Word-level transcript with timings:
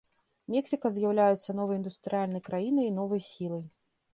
Мексіка 0.53 0.91
з'яўляецца 0.95 1.55
новай 1.59 1.79
індустрыяльнай 1.81 2.45
краінай 2.51 2.85
і 2.93 2.95
новай 2.99 3.21
сілай. 3.29 3.65